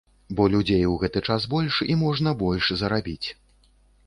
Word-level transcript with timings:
Бо 0.37 0.45
людзей 0.53 0.87
у 0.91 0.95
гэты 1.03 1.23
час 1.29 1.45
больш, 1.53 1.75
і 1.91 1.99
можна 2.05 2.35
больш 2.43 2.71
зарабіць. 2.85 3.27